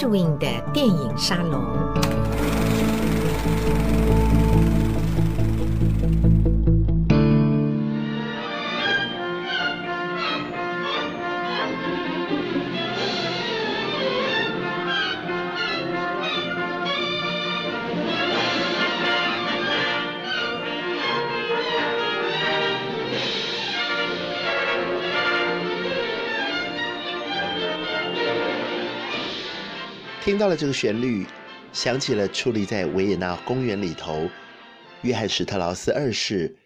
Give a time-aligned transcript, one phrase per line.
[0.00, 2.19] Edwin 的电影沙龙。
[30.30, 31.26] 听到了这个旋律，
[31.72, 34.30] 想起了矗立在维也纳公园里头，
[35.02, 36.56] 约翰·史特劳斯二世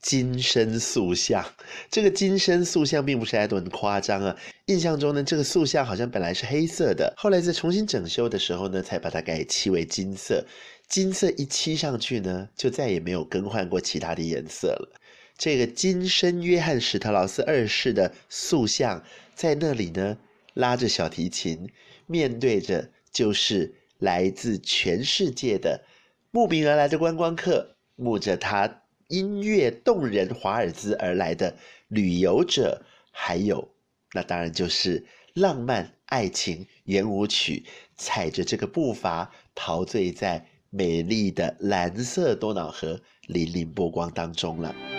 [0.00, 1.44] 金身塑像。
[1.90, 4.36] 这个金身塑像并不是艾顿夸张啊，
[4.66, 10.46] 印象中呢，这个塑像好像本来是黑色的，后来在重新整修的时候呢，才把它改漆为金色。
[10.88, 15.00] 金色一漆上去呢，就再也没有更换过其他的颜色了。
[15.36, 19.02] 这个金身约翰·史特劳斯二世的塑像
[19.34, 20.16] 在那里呢，
[20.54, 21.68] 拉着小提琴，
[22.06, 22.88] 面对着。
[23.12, 25.84] 就是来自全世界的
[26.30, 31.56] 慕名而来的观光客，慕着他音乐动人华尔兹而来的
[31.88, 33.74] 旅游者，还有
[34.12, 37.64] 那当然就是浪漫爱情圆舞曲，
[37.96, 44.97] 踩着这个步伐陶醉在美丽的蓝色多瑙河粼粼波光当中了。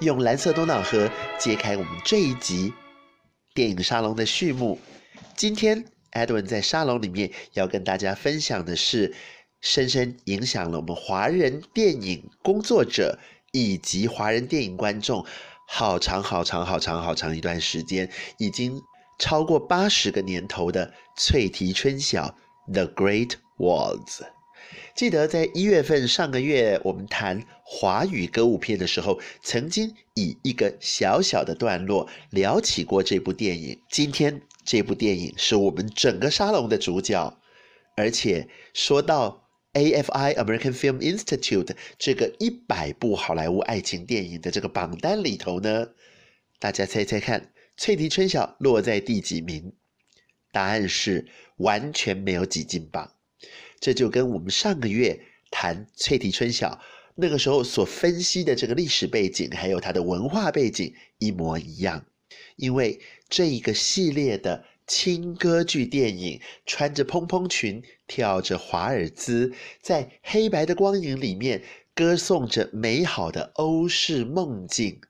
[0.00, 2.72] 用蓝色多瑙河揭开我们这一集
[3.54, 4.78] 电影沙龙的序幕。
[5.36, 9.14] 今天，Edwin 在沙龙里面要跟大家分享的是，
[9.60, 13.18] 深深影响了我们华人电影工作者
[13.52, 15.26] 以及华人电影观众
[15.68, 18.80] 好长好长好长好长一段时间，已经
[19.18, 22.34] 超过八十个年头的《脆提春晓》
[22.72, 24.22] The Great Waltz。
[24.94, 33.80] 记得在一月份上个月，我们谈华语歌舞片的时候，曾经以一个小小的段落聊起过这部电影。
[33.90, 37.38] 今天这部电影是我们整个沙龙的主角，
[37.96, 45.88] 而且说到 AFI American Film Institute 这个一百部好莱坞爱情电影的这个榜单里头呢，
[46.58, 47.40] 大家猜猜看，
[47.76, 49.72] 《脆提春晓》落在第几名？
[50.52, 53.12] 答案是完全没有挤进榜。
[53.80, 55.18] 这就跟我们上个月
[55.50, 56.68] 谈《翠提春晓》
[57.14, 62.04] 那个时候所分析的这个历史背景，还有它的文化背景一模一样。
[62.56, 71.62] 因为这一个系列的轻歌剧电影，穿着蓬蓬裙，跳着华尔兹，在黑白的光影里面，
[71.94, 75.00] 歌颂着美好的欧式梦境。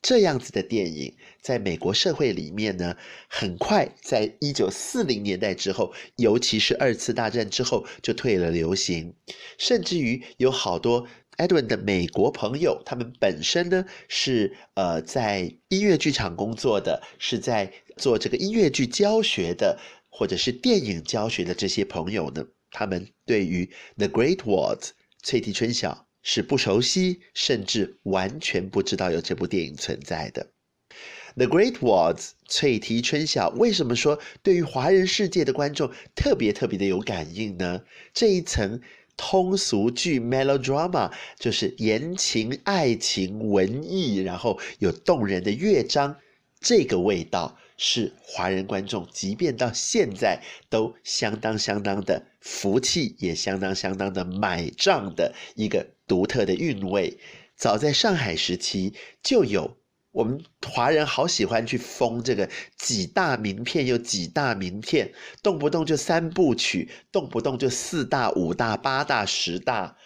[0.00, 2.96] 这样子的电影，在美国社会里面呢，
[3.28, 9.14] 很快在一九四零年代之后，尤其是二次大战之后，就退了流行。
[9.58, 24.90] 甚至于有好多 Edwin 的美国朋友，他们本身呢是呃在音乐剧场工作的，是在做这个音乐剧教学的，或者是电影教学的这些朋友呢，他们对于 The Great Waltz
[25.22, 26.07] 脆提春晓。
[26.30, 30.46] 是不熟悉，甚至完全不知道有这部电影存在的。
[31.34, 32.16] 《The Great Waltz》
[32.46, 37.80] 脆提春晓，为什么说对于华人世界的观众特别特别的有感应呢？
[38.12, 38.78] 这一层
[39.16, 46.14] 通俗剧 melodrama 就是言情、爱情、文艺，然后有动人的乐章，
[46.60, 55.86] 这个味道是华人观众即便到现在都相当相当的服气，也相当相当的买账的一个。
[56.08, 57.18] 独特的韵味，
[57.54, 59.76] 早在上海时期就有。
[60.10, 62.48] 我们华人好喜欢去封这个
[62.78, 65.12] 几大名片，又几大名片，
[65.42, 69.98] 动不动就三部曲，动不动就四大、五大、八大、十大。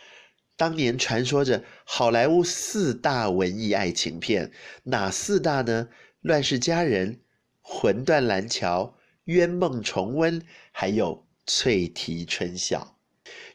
[0.56, 4.50] 当年传说着好莱坞四大文艺爱情片，
[4.82, 5.86] 哪四大呢？
[6.22, 7.12] 《乱世佳人》、
[7.74, 8.84] 《魂断蓝桥》、
[9.24, 10.38] 《冤梦重温》，
[10.72, 11.16] 还有
[11.46, 12.96] 《翠提春晓》。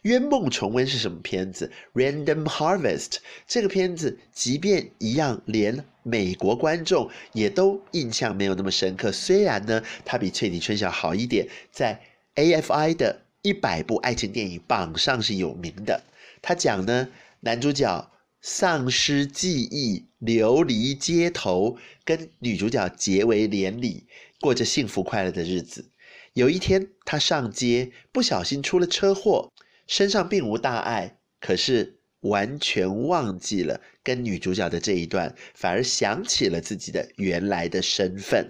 [0.01, 3.17] 冤梦重温是什么片子？Random Harvest
[3.47, 9.11] 这个片子，即便一样，连美国观众也都印象没有那么深刻。
[9.11, 12.01] 虽然呢，它比《翠提春晓》好一点，在
[12.35, 16.01] AFI 的一百部爱情电影榜上是有名的。
[16.41, 17.09] 他讲呢，
[17.41, 18.11] 男主角
[18.41, 24.07] 丧失记忆、流离街头，跟女主角结为连理，
[24.39, 25.91] 过着幸福快乐的日子。
[26.33, 29.51] 有一天，他上街不小心出了车祸，
[29.87, 38.47] 身上并无大碍，可是完全忘记了跟女主角的这一段，反而想起了自己的原来的身份。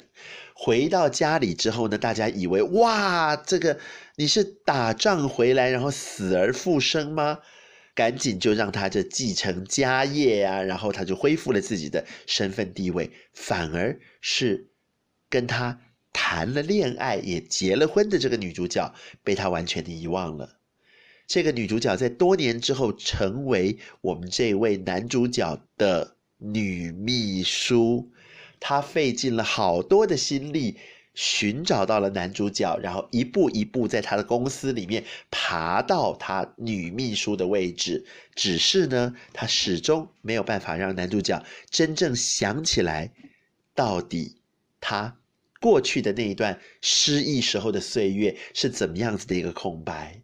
[0.54, 3.80] 回到家里之后呢，大家以为哇，这个
[4.18, 7.40] 你是打仗回来然后死而复生吗？
[7.98, 14.68] 赶紧就让他这继承家业啊，然后他就恢复了自己的身份地位，反而是
[15.32, 15.82] 跟他
[16.14, 20.60] 谈了恋爱也结了婚的这个女主角被他完全的遗忘了。
[21.26, 28.12] 这个女主角在多年之后成为我们这位男主角的女秘书，
[28.60, 30.78] 她费尽了好多的心力。
[31.20, 38.06] 寻找到了男主角，然后一步一步在他的公司里面爬到他女秘书的位置。
[38.36, 43.12] 只是呢，他始终没有办法让男主角真正想起来，
[43.74, 44.38] 到底
[44.80, 45.18] 他
[45.60, 50.22] 过去的那一段失忆时候的岁月是怎么样子的一个空白。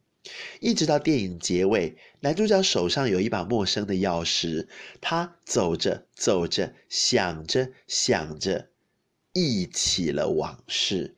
[0.59, 4.67] 一直到电影结尾，男主角手上有一把陌生的钥匙，
[5.01, 8.69] 他走着走着，想着想着。
[9.33, 11.15] 忆起了往事，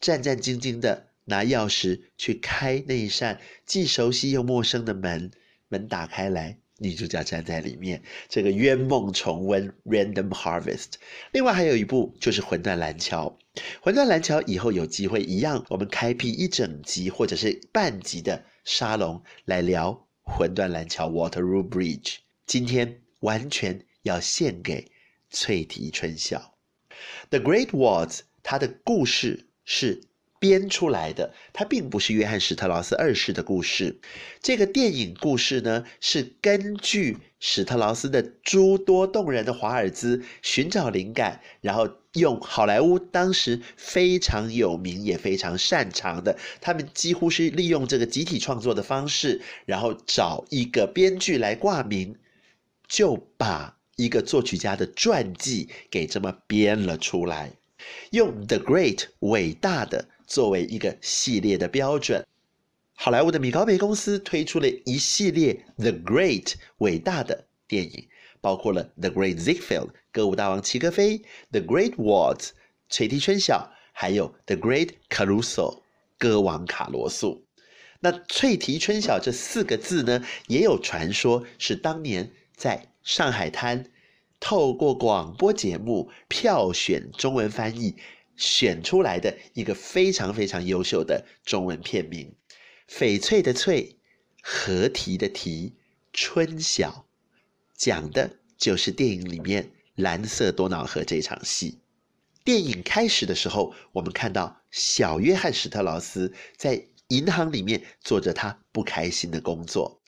[0.00, 5.30] 战战兢兢的拿钥匙去开那一扇既熟悉又陌生的门。
[5.68, 8.02] 门打开来，女主角站在里面。
[8.28, 10.94] 这个冤梦重温，Random Harvest。
[11.30, 13.38] 另外还有一部就是《魂断蓝桥》。
[13.80, 19.92] 《魂断蓝桥》以后有机会一样，我们开辟一整集或者是半集的沙龙来聊
[20.24, 22.16] 《魂断蓝桥》（Waterloo Bridge）。
[22.46, 24.90] 今天完全要献给
[25.30, 26.49] 翠提春晓。
[27.30, 30.02] The Great Waltz，它的故事是
[30.38, 34.00] 编出来的，它并不是约翰史特劳斯二世的故事。
[34.42, 52.16] 这个电影故事呢，是根据史特劳斯的诸多动人的华尔兹寻找灵感，然后用好莱坞当时非常有名也非常擅长的，他们几乎是利用这个集体创作的方式，然后找一个编剧来挂名，
[52.88, 53.76] 就把。
[54.00, 57.52] 一个作曲家的传记给这么编了出来，
[58.12, 62.26] 用 The Great 伟大的作为一个系列的标准。
[62.94, 68.08] 好莱坞的米高梅公司推出了一系列 The Great 伟大的电影，
[68.40, 71.18] 包括了 The Great Ziegfeld 歌舞大王齐格飞、
[71.50, 72.50] The Great Waltz
[72.88, 75.82] 脆提春晓，还有 The Great Caruso
[76.16, 77.44] 歌王卡罗素。
[78.00, 82.90] 那翠提春晓这四个字呢，也有传说是当年在。
[83.02, 83.90] 上海滩
[84.38, 87.96] 透过广播节目票选中文翻译
[88.36, 92.36] 选出来的一个非常非常优秀的中文片名，
[92.86, 93.96] 翡翠的翠，
[94.42, 95.72] 河堤的堤，
[96.12, 97.06] 春晓，
[97.74, 101.80] 讲的就是电影里面蓝色多瑙河这场戏。
[102.44, 109.99] 电影开始的时候，我们看到小约翰史特劳斯在银行里面做着他不开心的工作，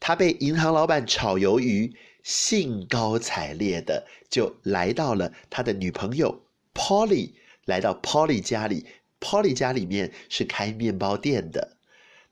[0.00, 1.94] 他被银行老板炒鱿鱼。
[2.28, 6.42] 兴高采烈的就来到了他的女朋友
[6.74, 7.30] Polly，
[7.66, 8.84] 来到 Polly 家里。
[9.20, 11.76] Polly 家里面是开面包店的。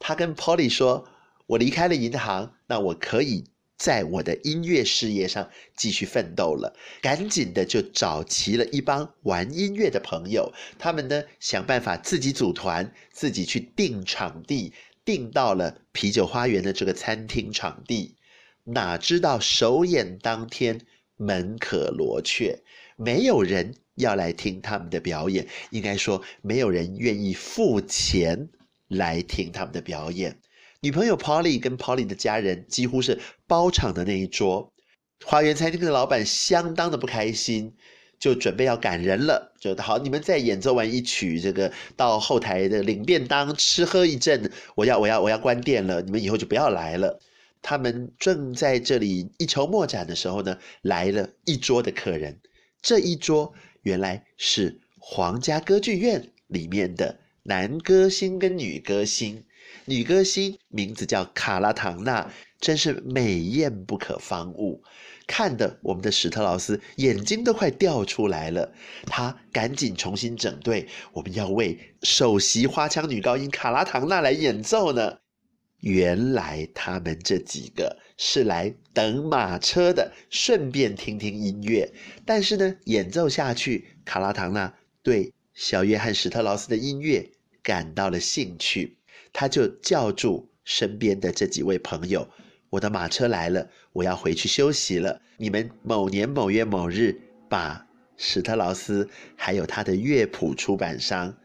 [0.01, 1.07] 他跟 Polly 说
[1.47, 3.45] ：“我离开了银行，那我可以
[3.79, 14.73] 在我的音乐事业上继续奋斗了。”赶紧的就找齐了一帮玩音乐的朋友，他们呢想办法自己组团，自己去订场地，
[15.05, 18.17] 订到了啤酒花园的这个餐厅场地。
[18.65, 20.81] 哪知道首演当天
[21.17, 22.63] 门可罗雀，
[22.97, 25.47] 没有人要来听他们的表演。
[25.71, 28.49] 应该说，没有人愿意付钱
[28.89, 30.41] 来听他们的表演。
[30.81, 34.73] 女朋友 Polly 跟 Polly 的家人几乎是包场的那一桌。
[35.25, 37.75] 花园餐厅的老板相当的不开心，
[38.19, 39.53] 就准备要赶人了。
[39.59, 47.19] 就好，你们再演奏完一曲，这个到后台的领便当吃喝一阵，我要我要我要关店了，你们以后就不要来了。
[47.63, 52.39] 他们正在这里一筹莫展的时候呢，来了一桌的客人。
[52.83, 59.45] 这一桌原来是皇家歌剧院里面的男歌星跟女歌星。
[59.87, 62.31] 女歌星名字叫卡拉唐娜，
[62.61, 64.83] 真是美艳不可方物，
[65.27, 68.73] 看得我们的史特劳斯眼睛都快掉出来了。
[69.07, 75.19] 他赶紧重新整队，我们要为首席花腔女高音卡拉唐娜来演奏呢。
[75.81, 81.93] 原来他们这几个是来等马车的，顺便听听音乐。
[82.25, 87.31] 但是呢，演奏下去，卡拉唐娜对小约翰史特劳斯的音乐
[87.63, 88.97] 感到了兴趣，
[89.33, 92.27] 他就叫住身边的这几位朋友
[92.75, 95.21] ：“我的马车来了，我要回去休息了。
[95.37, 97.17] 你们某年某月某日
[97.49, 101.37] 把史特劳斯还有他的乐谱出版商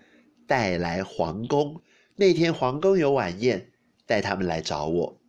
[0.48, 1.79] 带来皇宫。
[2.15, 3.69] 那天皇宫有晚宴，
[4.07, 5.21] 带他们来找我。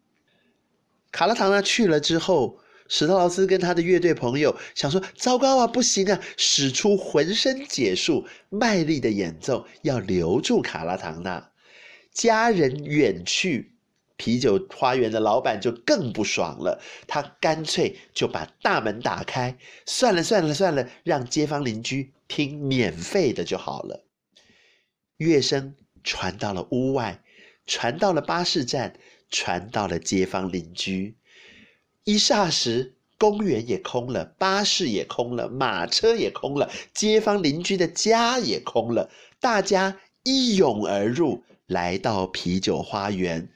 [1.13, 11.51] 卡拉唐纳去了之后，史特劳斯跟他的乐队朋友想说：“糟糕啊，不行啊！”使出浑身解数，卖力的演奏，要留住卡拉唐纳。
[12.11, 13.75] 家人远去，
[14.21, 24.05] 啤酒花园的老板就更不爽了，他干脆就把大门打开，算了算了算了，让街坊邻居听免费的就好了。
[25.17, 25.75] 乐声
[26.05, 27.23] 传到了屋外，
[27.65, 28.95] 传到了巴士站，
[29.31, 31.17] 传到了街坊邻居。
[32.05, 39.09] 一霎时，公园也空了，巴士也空了，马车也空了，街坊邻居的家也空了。
[39.41, 43.49] 大家一拥而入，来到啤酒花园，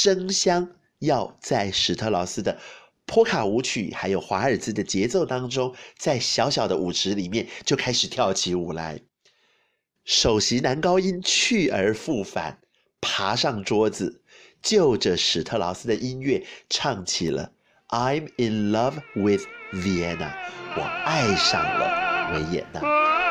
[0.00, 0.68] 争相
[1.00, 2.58] 要在史特劳斯的
[3.04, 9.00] 波卡舞曲还有华尔兹的节奏当中，在小小的舞池里面就开始跳起舞来。
[10.04, 12.60] 首席男高音去而复返，
[13.00, 14.22] 爬上桌子，
[14.62, 17.50] 就着史特劳斯的音乐唱起了
[17.96, 20.16] 《I'm in love with Vienna》，
[20.76, 23.27] 我爱上了维也纳。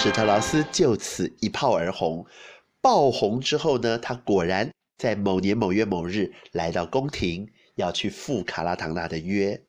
[0.00, 2.24] 史特劳斯就此一炮而红，
[2.80, 9.60] 爆红之后呢，他果然在某年某月某日来到宫廷，要去赴卡拉唐纳的约。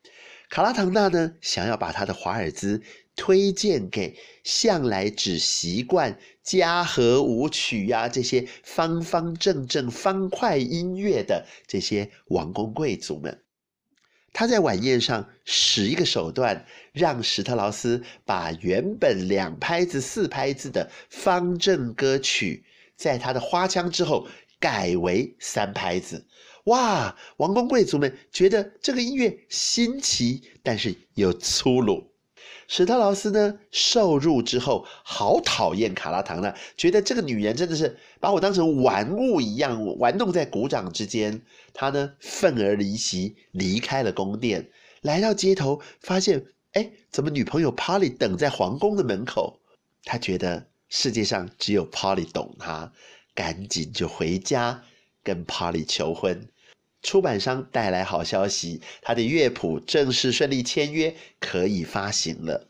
[0.47, 2.79] 卡拉唐纳呢，想要把他的华尔兹
[3.15, 13.41] 推荐给向来只习惯嘉禾舞曲呀、这些方方正正方块音乐的这些王公贵族们。
[14.31, 22.63] 他在晚宴上使一个手段，让史特劳斯把原本两拍子、四拍子的方正歌曲，
[22.95, 24.27] 在他的花腔之后
[24.59, 26.25] 改为三拍子。
[26.65, 27.15] 哇！
[27.37, 32.08] 王公贵族们觉得这个音乐新奇，但是又粗鲁。
[32.71, 41.41] 史特劳斯呢，受辱之后，好讨厌卡拉唐纳，觉得这个女人真的是把我当成玩物一样玩弄在鼓掌之间。
[41.73, 44.69] 他呢，愤而离席，离开了宫殿，
[45.01, 49.59] 来到街头，发现，哎，怎么女朋友 Polly 等在皇宫的门口？
[50.03, 52.93] 他觉得世界上只有 Polly 懂他，
[53.33, 54.83] 赶紧就回家
[55.23, 56.47] 跟 Polly 求婚。
[57.01, 62.67] 出版商带来好消息，他的乐谱正式顺利签约，可以发行了。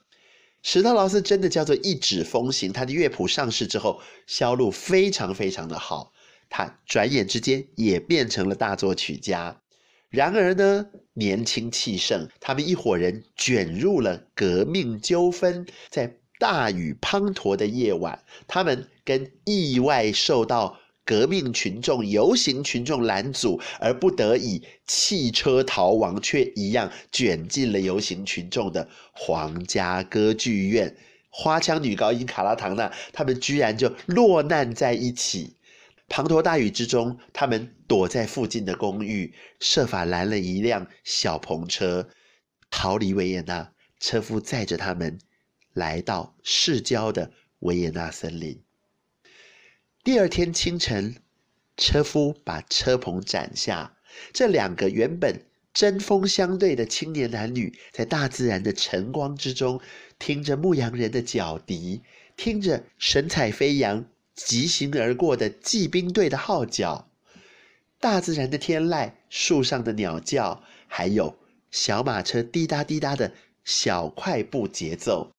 [0.62, 6.12] 史特劳斯真的叫做一纸风行，他的乐谱上市之后，销路非常非常的好，
[6.50, 9.62] 他转眼之间也变成了大作曲家。
[10.10, 20.80] 然而呢，年轻气盛，他们一伙人卷入了革命纠纷，在大雨滂沱的夜晚，他们跟意外受到
[21.10, 30.96] 革命群众、游行群众拦阻，而不得已弃车逃亡，却一样卷进了游行群众的皇家歌剧院。
[31.32, 35.56] 花腔女高音卡拉唐娜，他们居然就落难在一起。
[36.08, 42.08] 滂沱大雨之中，他们躲在附近的公寓，设法拦了一辆小篷车，
[42.70, 43.72] 逃离维也纳。
[44.00, 45.18] 车夫载着他们
[45.74, 48.62] 来到市郊的维也纳森林。
[50.02, 51.16] 第二天清晨，
[51.76, 53.98] 车夫把车棚斩下，
[54.32, 59.82] 这两个原本针锋相对的青年男女，在大自然的晨光之中，
[60.18, 62.02] 听着牧羊人的角笛，
[62.38, 67.12] 听着神采飞扬、疾行而过的骑兵队的号角，
[68.00, 71.38] 大自然的天籁、树上的鸟叫，还有
[71.72, 73.34] 小马车滴答滴答的
[73.66, 75.30] 小快步节奏。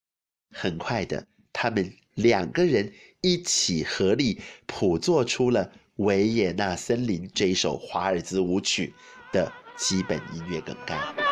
[0.52, 8.94] 很快的，他们两个人一起合力谱作出了《维也纳森林》这一首华尔兹舞曲
[9.32, 11.29] 的基本音乐梗概。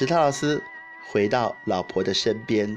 [0.00, 0.62] 史特劳斯
[1.10, 2.74] 回到老婆的身边，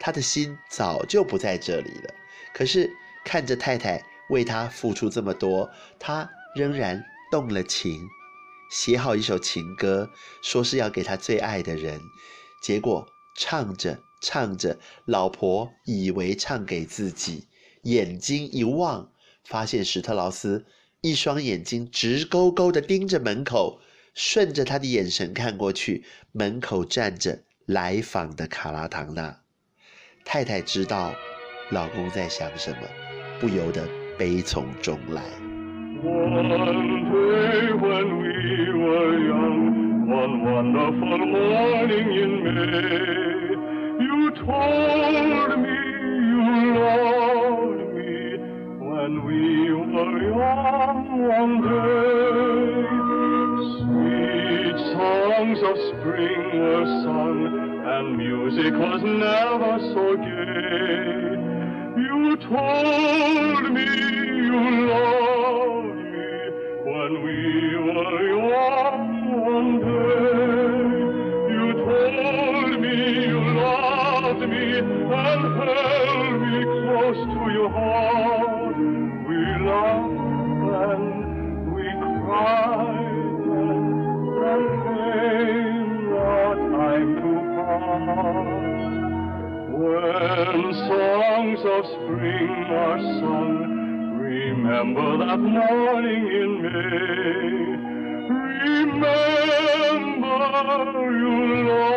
[0.00, 2.14] 他的心早就不在这里了。
[2.54, 2.90] 可是
[3.26, 6.26] 看着太太为他付出这么多，他
[6.56, 8.00] 仍然动了情，
[8.70, 10.08] 写好一首情歌，
[10.42, 12.00] 说是要给他最爱的人。
[12.62, 17.48] 结果唱着唱着，老婆以为唱给自己，
[17.82, 19.12] 眼睛一望，
[19.44, 20.64] 发现史特劳斯
[21.02, 23.78] 一双眼睛直勾勾地盯着门口。
[24.14, 29.38] 顺着他的眼神看过去，门口站着来访的卡拉唐纳。
[30.24, 31.14] 太太知道
[31.70, 32.78] 老公在想什么，
[33.40, 35.22] 不由得悲从中来。
[56.02, 57.38] spring were sung,
[57.86, 61.38] and music was never so gay.
[62.02, 63.86] You told me
[64.50, 64.60] you
[64.90, 66.32] loved me
[66.90, 67.38] when we
[67.86, 69.06] were young
[69.46, 70.82] one day.
[71.54, 72.96] You told me
[73.28, 77.91] you loved me and held me close to your heart.
[92.32, 94.18] Spring or sun.
[94.18, 97.50] Remember that morning in May.
[98.82, 99.58] Remember
[101.20, 101.36] you,
[101.68, 101.92] Lord.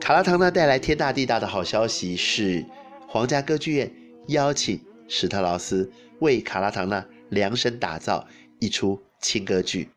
[0.00, 2.64] 卡拉唐呢带来天大地大的好消息是，
[3.08, 3.90] 皇家歌剧院
[4.28, 8.24] 邀请史特劳斯为卡拉唐呢量身打造
[8.60, 9.88] 一出轻歌剧。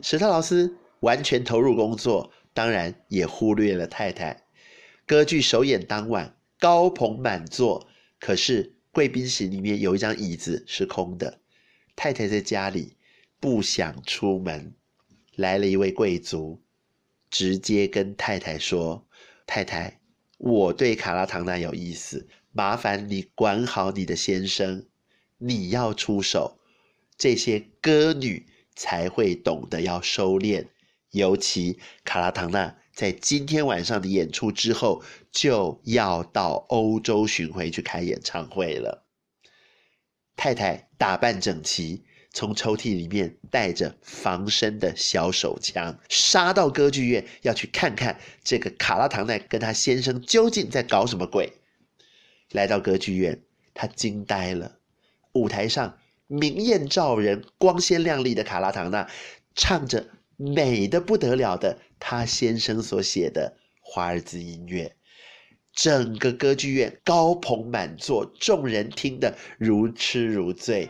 [0.00, 4.42] 史特劳斯完全投入工作，当然也忽略了太太。
[5.06, 7.88] 歌剧首演当晚，高朋满座，
[8.20, 11.40] 可是贵宾席里面有一张椅子是空的。
[11.96, 12.96] 太太在家里
[13.40, 14.72] 不想出门，
[15.34, 16.62] 来了一位贵族，
[17.28, 19.08] 直接跟太太说
[19.44, 19.98] ：“太太，
[20.38, 24.86] 我对卡拉唐纳有意思，麻烦你管好你的先生，
[25.38, 26.60] 你要出手，
[27.18, 28.46] 这些歌女
[28.76, 30.68] 才会懂得要收敛，
[31.10, 39.06] 尤其卡拉唐纳。”在今天晚上的演出之后，就要到欧洲巡回去开演唱会了。
[40.36, 51.54] 太太打扮整齐，从抽屉里面带着防身的小手枪，杀到歌剧院，要去看看这个卡拉唐奈跟他先生究竟在搞什么鬼。
[52.50, 53.42] 来到歌剧院，
[53.72, 54.78] 他惊呆了。
[55.32, 59.08] 舞台上明艳照人、光鲜亮丽的卡拉唐纳，
[59.54, 61.78] 唱着美得不得了的。
[61.98, 64.96] 他先生所写的华尔兹音乐，
[65.74, 70.88] 整个歌剧院高朋满座，众人听得如痴如醉。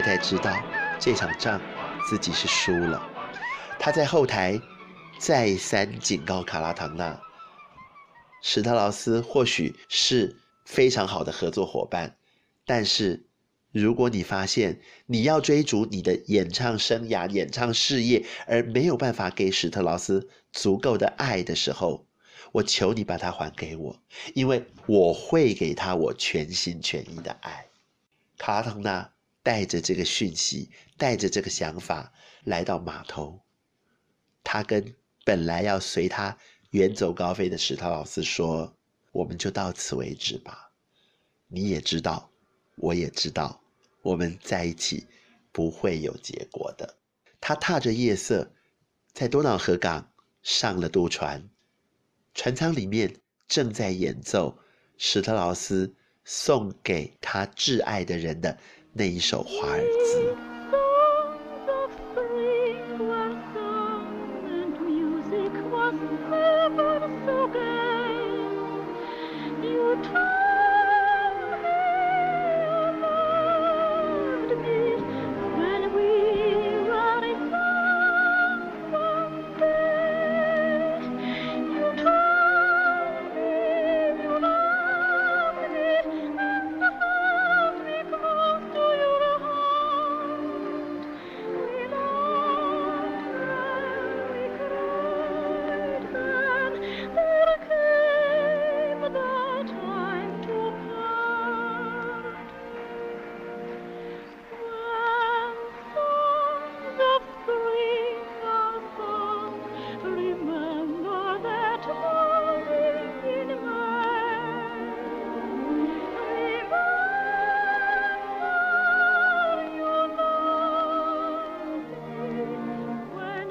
[0.00, 0.56] 太太知道
[1.00, 1.60] 这场仗
[2.08, 3.02] 自己是输了，
[3.80, 4.60] 她在后台
[5.18, 7.20] 再三警告卡拉唐纳，
[8.40, 12.16] 史特劳斯或许是非常好的合作伙伴，
[12.64, 13.26] 但是
[13.72, 22.06] 如果你发现你要追逐你的演唱生涯、演唱事业，而没有办法给史特劳斯足够的爱的时候，
[22.52, 24.00] 我求你把它还给我，
[24.32, 27.66] 因为我会给他我全心全意的爱。
[28.36, 29.10] 卡拉唐纳。
[29.48, 32.12] 带着这个讯息，带着这个想法
[32.44, 33.40] 来到码头，
[34.44, 36.36] 他跟本来要随他
[36.72, 38.76] 远走高飞的史特劳斯说
[39.10, 40.70] ：“我们就到此为止吧。
[41.46, 42.30] 你也知道，
[42.76, 43.58] 我也知道，
[44.02, 45.06] 我们在一起
[45.50, 46.98] 不会有结果的。”
[47.40, 48.52] 他踏着夜色，
[49.14, 51.48] 在多瑙河港上了渡船，
[52.34, 54.58] 船舱里面正在演奏
[54.98, 58.58] 史特劳斯送给他挚爱的人的。
[58.98, 60.47] 那一首华尔兹。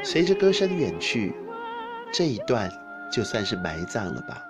[0.10, 1.36] 随着歌声远去，
[2.14, 2.72] 这一段
[3.12, 4.42] 就算是埋葬了吧。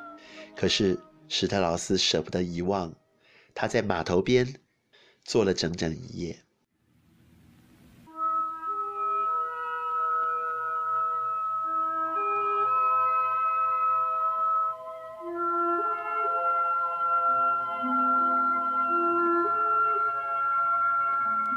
[0.55, 2.93] 可是史特劳斯舍不得遗忘，
[3.55, 4.53] 他在码头边
[5.23, 6.37] 坐了整整一夜。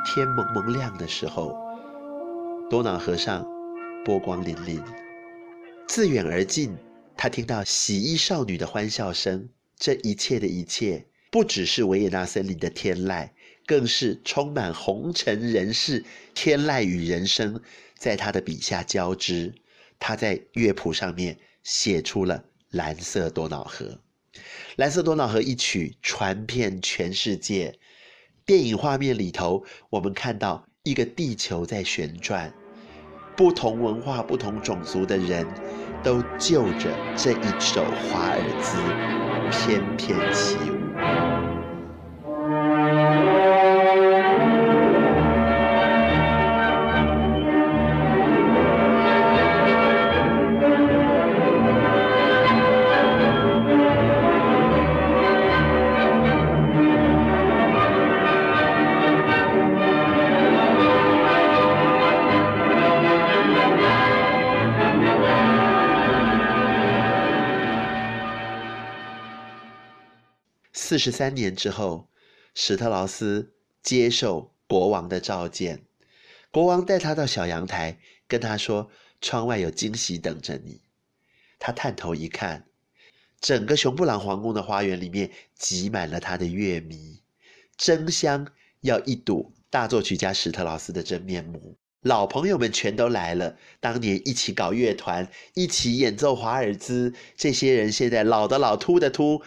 [0.07, 1.55] 天蒙蒙亮的时候，
[2.71, 3.60] 多瑙河上。
[4.03, 4.83] 波光粼粼，
[5.87, 6.75] 自远而近，
[7.17, 9.49] 他听到洗衣少女的欢笑声。
[9.77, 13.29] 这一切的一切，不只是维也纳森林的天籁，
[13.67, 16.03] 更是充满红尘人世
[16.35, 17.61] 天籁与人生，
[17.95, 19.55] 在他的笔下交织。
[19.99, 22.39] 他在乐谱上面写出了
[22.71, 23.85] 《蓝色多瑙河》。
[24.77, 27.79] 《蓝色多瑙河》一曲传遍全世界。
[28.47, 32.53] 电影画面里头，我们看到一个地球在旋转。
[33.41, 35.47] 不同文化、不同种族的人，
[36.03, 38.77] 都就着这一首华尔兹
[39.51, 40.80] 翩翩起舞。
[71.01, 72.09] 十三年之后，
[72.55, 75.81] 史特劳斯接受国王的召见，
[76.53, 80.83] 国王带他到小阳台，跟他说：“窗外有惊喜等着你。”
[81.59, 82.67] 他探头一看，
[83.41, 87.23] 整个熊布朗皇宫的花园里面挤满了他的乐迷，
[87.77, 88.47] 争相
[88.83, 91.77] 要一睹大作曲家史特劳斯的真面目。
[92.03, 99.43] 老朋友们全都来了，当年一起搞乐团、一起演奏华尔兹，这些人现在老的老，秃的秃。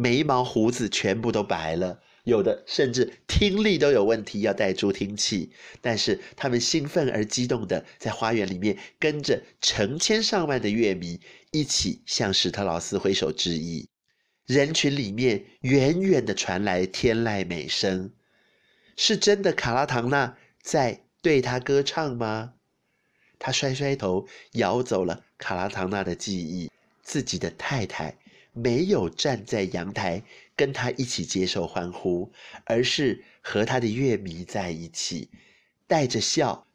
[0.00, 5.52] 眉毛胡子全部都白了，有的甚至听力都有问题，要戴助听器。
[5.82, 13.90] 但是他们兴奋而激动地在花园里面跟着成千上万的乐迷一起向史特劳斯挥手致意。
[14.46, 18.10] 人群里面远远的传来天籁美声，
[18.96, 22.54] 是真的卡拉唐纳在对他歌唱吗？
[23.38, 26.70] 他摔摔头，摇走了卡拉唐纳的记忆。
[27.02, 28.16] 自己的太太
[28.52, 30.22] 没有站在阳台
[30.56, 32.32] 跟他一起接受欢呼，
[32.64, 35.30] 而是和他的乐迷在一起，
[35.86, 36.66] 带着笑。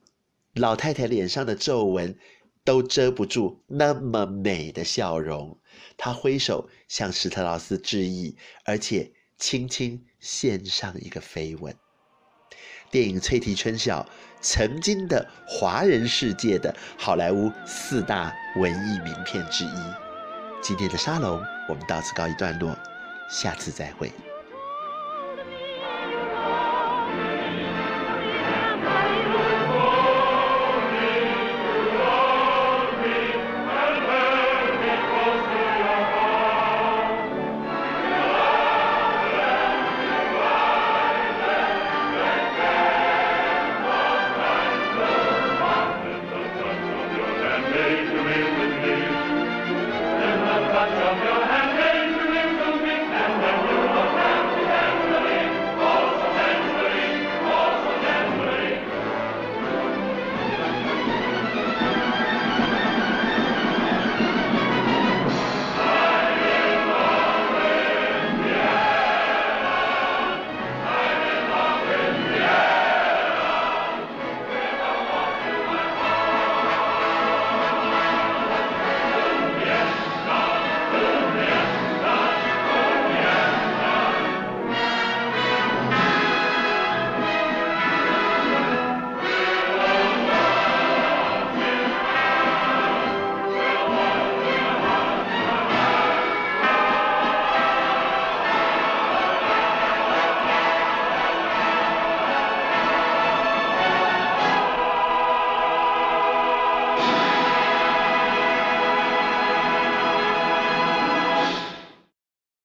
[0.53, 2.17] 老太太脸上的皱纹
[2.63, 5.59] 都遮不住那么美的笑容。
[5.97, 11.75] 她挥手向史特劳斯致意，而且轻轻献上一个飞吻。
[12.89, 14.03] 电影《翠提春晓》
[14.39, 20.04] 曾经的华人世界的好莱坞四大文艺名片之一。
[20.67, 22.75] 今天的沙龙，我们到此告一段落，
[23.29, 24.11] 下次再会。